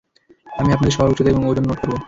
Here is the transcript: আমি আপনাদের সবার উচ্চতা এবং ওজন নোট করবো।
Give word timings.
আমি 0.59 0.69
আপনাদের 0.71 0.93
সবার 0.95 1.11
উচ্চতা 1.11 1.29
এবং 1.29 1.43
ওজন 1.45 1.63
নোট 1.63 1.79
করবো। 1.81 1.97